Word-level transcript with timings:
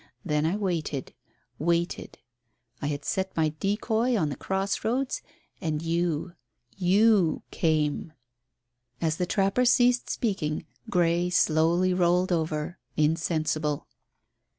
Then 0.25 0.47
I 0.47 0.55
waited 0.55 1.13
waited. 1.59 2.17
I 2.81 2.87
had 2.87 3.05
set 3.05 3.37
my 3.37 3.49
decoy 3.59 4.15
at 4.15 4.29
the 4.29 4.35
cross 4.35 4.83
roads, 4.83 5.21
and 5.61 5.79
you 5.83 6.33
you 6.75 7.43
came." 7.51 8.11
As 8.99 9.17
the 9.17 9.27
trapper 9.27 9.63
ceased 9.63 10.09
speaking 10.09 10.65
Grey 10.89 11.29
slowly 11.29 11.93
rolled 11.93 12.31
over, 12.31 12.79
insensible. 12.97 13.85